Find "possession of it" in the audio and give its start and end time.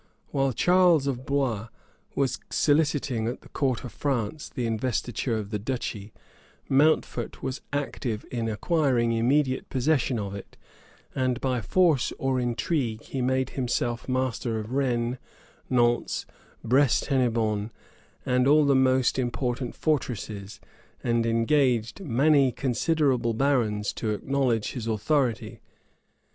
9.69-10.57